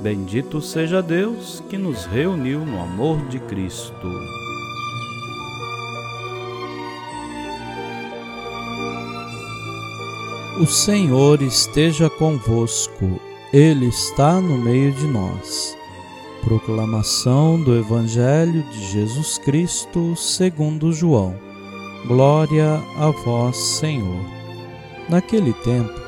Bendito 0.00 0.60
seja 0.60 1.02
Deus 1.02 1.62
que 1.68 1.78
nos 1.78 2.04
reuniu 2.04 2.64
no 2.64 2.80
amor 2.80 3.18
de 3.28 3.38
Cristo. 3.40 4.08
O 10.60 10.66
Senhor 10.66 11.42
esteja 11.42 12.08
convosco, 12.08 13.20
Ele 13.52 13.86
está 13.86 14.40
no 14.40 14.56
meio 14.56 14.92
de 14.92 15.06
nós. 15.06 15.76
Proclamação 16.42 17.60
do 17.60 17.76
Evangelho 17.76 18.62
de 18.62 18.86
Jesus 18.86 19.38
Cristo 19.38 20.14
segundo 20.14 20.92
João. 20.92 21.34
Glória 22.06 22.80
a 22.98 23.10
vós, 23.10 23.56
Senhor. 23.56 24.24
Naquele 25.08 25.52
tempo, 25.52 26.00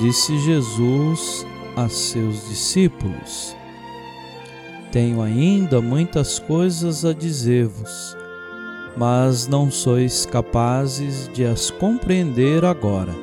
disse 0.00 0.36
Jesus 0.38 1.46
a 1.78 1.88
seus 1.88 2.48
discípulos: 2.48 3.56
Tenho 4.90 5.22
ainda 5.22 5.80
muitas 5.80 6.40
coisas 6.40 7.04
a 7.04 7.12
dizer-vos, 7.12 8.16
mas 8.96 9.46
não 9.46 9.70
sois 9.70 10.26
capazes 10.26 11.30
de 11.32 11.44
as 11.44 11.70
compreender 11.70 12.64
agora. 12.64 13.14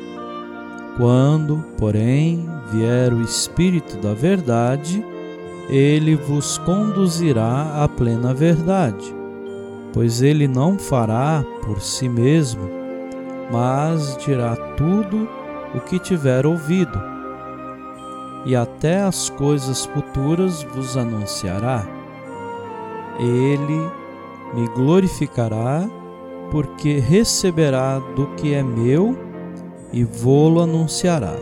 Quando, 0.95 1.57
porém, 1.77 2.47
vier 2.71 3.11
o 3.11 3.21
Espírito 3.21 3.97
da 3.97 4.13
Verdade, 4.13 5.03
ele 5.67 6.15
vos 6.15 6.57
conduzirá 6.59 7.83
à 7.83 7.89
plena 7.89 8.33
verdade, 8.33 9.13
pois 9.91 10.21
ele 10.21 10.47
não 10.47 10.79
fará 10.79 11.43
por 11.65 11.81
si 11.81 12.07
mesmo, 12.07 12.69
mas 13.51 14.15
dirá 14.23 14.55
tudo 14.77 15.27
o 15.73 15.81
que 15.81 15.99
tiver 15.99 16.45
ouvido 16.45 17.14
e 18.45 18.55
até 18.55 19.01
as 19.01 19.29
coisas 19.29 19.85
futuras 19.85 20.63
vos 20.63 20.95
anunciará. 20.95 21.85
Ele 23.19 23.89
me 24.53 24.67
glorificará, 24.75 25.89
porque 26.51 26.99
receberá 26.99 27.99
do 28.15 28.27
que 28.35 28.53
é 28.53 28.61
meu 28.61 29.17
e 29.91 30.03
vô-lo 30.03 30.61
anunciará. 30.61 31.33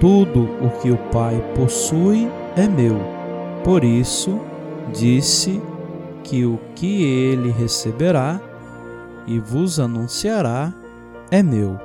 Tudo 0.00 0.48
o 0.64 0.70
que 0.80 0.90
o 0.90 0.96
Pai 1.12 1.36
possui 1.54 2.28
é 2.56 2.66
meu. 2.66 2.96
Por 3.62 3.84
isso, 3.84 4.40
disse 4.92 5.60
que 6.24 6.46
o 6.46 6.58
que 6.74 7.02
ele 7.04 7.50
receberá 7.50 8.40
e 9.26 9.38
vos 9.38 9.78
anunciará 9.78 10.72
é 11.30 11.42
meu. 11.42 11.78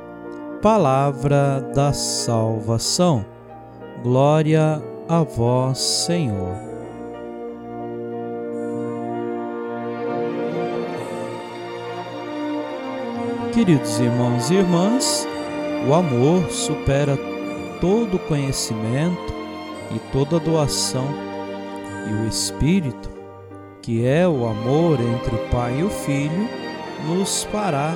Palavra 0.61 1.59
da 1.75 1.91
salvação. 1.91 3.34
Glória 4.06 4.84
a 5.09 5.23
vós, 5.23 5.80
Senhor. 5.80 6.56
Queridos 13.52 13.99
irmãos 13.99 14.52
e 14.52 14.58
irmãs, 14.58 15.27
o 15.89 15.93
amor 15.95 16.52
supera 16.52 17.17
todo 17.82 18.20
conhecimento 18.27 19.33
e 19.95 19.98
toda 20.11 20.39
doação, 20.39 21.08
e 22.08 22.14
o 22.14 22.27
Espírito, 22.27 23.10
que 23.82 24.05
é 24.05 24.27
o 24.27 24.45
amor 24.45 24.99
entre 24.99 25.33
o 25.33 25.49
Pai 25.49 25.80
e 25.80 25.83
o 25.83 25.89
Filho, 25.89 26.48
nos 27.08 27.43
fará 27.45 27.95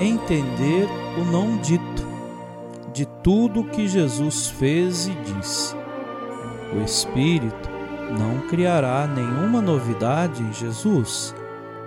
entender 0.00 0.88
o 1.20 1.30
não 1.30 1.58
dito 1.58 2.11
de 2.92 3.06
tudo 3.22 3.64
que 3.64 3.88
Jesus 3.88 4.48
fez 4.48 5.06
e 5.06 5.14
disse. 5.14 5.74
O 6.74 6.82
Espírito 6.82 7.70
não 8.18 8.46
criará 8.48 9.06
nenhuma 9.06 9.60
novidade 9.60 10.42
em 10.42 10.52
Jesus, 10.52 11.34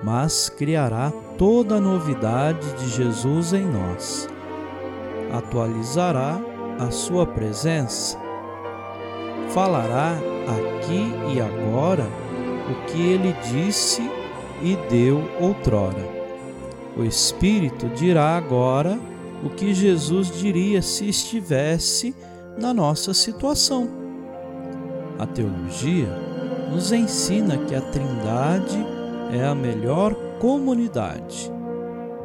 mas 0.03 0.49
criará 0.49 1.11
toda 1.37 1.75
a 1.75 1.81
novidade 1.81 2.67
de 2.73 2.89
Jesus 2.89 3.53
em 3.53 3.65
nós. 3.65 4.27
Atualizará 5.31 6.39
a 6.79 6.91
sua 6.91 7.25
presença. 7.25 8.17
Falará 9.49 10.17
aqui 10.47 11.11
e 11.33 11.39
agora 11.39 12.05
o 12.69 12.85
que 12.87 13.01
ele 13.01 13.33
disse 13.51 14.01
e 14.61 14.75
deu 14.89 15.23
outrora. 15.39 16.15
O 16.97 17.03
Espírito 17.03 17.87
dirá 17.89 18.37
agora 18.37 18.97
o 19.43 19.49
que 19.49 19.73
Jesus 19.73 20.31
diria 20.31 20.81
se 20.81 21.07
estivesse 21.07 22.15
na 22.57 22.73
nossa 22.73 23.13
situação. 23.13 23.87
A 25.19 25.25
teologia 25.25 26.09
nos 26.71 26.91
ensina 26.91 27.57
que 27.57 27.75
a 27.75 27.81
Trindade 27.81 28.85
é 29.31 29.45
a 29.45 29.55
melhor 29.55 30.13
comunidade. 30.39 31.51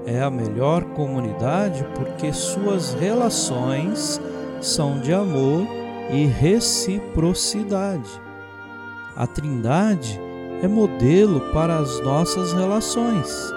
É 0.07 0.23
a 0.23 0.31
melhor 0.31 0.83
comunidade 0.95 1.85
porque 1.95 2.33
suas 2.33 2.95
relações 2.95 4.21
são 4.61 4.99
de 4.99 5.13
amor 5.13 5.67
e 6.11 6.25
reciprocidade. 6.25 8.11
A 9.15 9.27
Trindade 9.27 10.19
é 10.63 10.69
modelo 10.69 11.41
para 11.53 11.79
as 11.79 12.01
nossas 12.01 12.53
relações. 12.53 13.53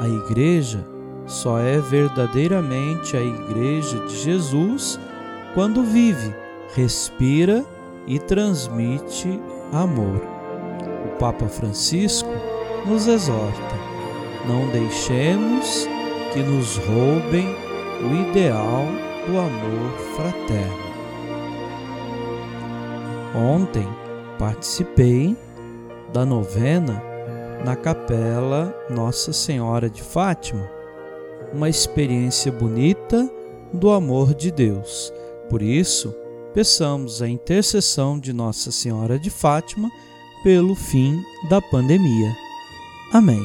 A 0.00 0.08
Igreja 0.08 0.93
só 1.26 1.58
é 1.58 1.78
verdadeiramente 1.78 3.16
a 3.16 3.22
Igreja 3.22 3.98
de 4.06 4.16
Jesus 4.16 4.98
quando 5.54 5.82
vive, 5.82 6.34
respira 6.74 7.64
e 8.06 8.18
transmite 8.18 9.40
amor. 9.72 10.20
O 11.06 11.16
Papa 11.18 11.46
Francisco 11.46 12.28
nos 12.86 13.06
exorta: 13.06 13.76
não 14.46 14.68
deixemos 14.68 15.88
que 16.32 16.40
nos 16.40 16.76
roubem 16.76 17.46
o 18.02 18.28
ideal 18.28 18.84
do 19.26 19.38
amor 19.38 19.98
fraterno. 20.16 20.84
Ontem 23.34 23.88
participei 24.38 25.36
da 26.12 26.24
novena 26.24 27.02
na 27.64 27.74
capela 27.74 28.74
Nossa 28.90 29.32
Senhora 29.32 29.88
de 29.88 30.02
Fátima 30.02 30.68
uma 31.54 31.68
experiência 31.68 32.50
bonita 32.50 33.30
do 33.72 33.90
amor 33.90 34.34
de 34.34 34.50
Deus. 34.50 35.12
Por 35.48 35.62
isso, 35.62 36.12
peçamos 36.52 37.22
a 37.22 37.28
intercessão 37.28 38.18
de 38.18 38.32
Nossa 38.32 38.72
Senhora 38.72 39.18
de 39.18 39.30
Fátima 39.30 39.88
pelo 40.42 40.74
fim 40.74 41.22
da 41.48 41.62
pandemia. 41.62 42.36
Amém. 43.12 43.40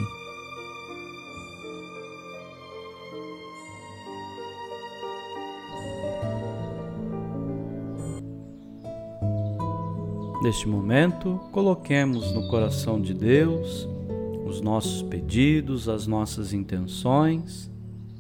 Neste 10.42 10.68
momento, 10.68 11.40
coloquemos 11.52 12.32
no 12.32 12.48
coração 12.48 13.00
de 13.00 13.14
Deus 13.14 13.88
os 14.48 14.62
nossos 14.62 15.04
pedidos, 15.04 15.88
as 15.88 16.08
nossas 16.08 16.54
intenções 16.54 17.70